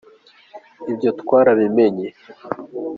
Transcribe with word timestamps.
ibyo 0.91 1.09
twarabimenye. 1.21 2.07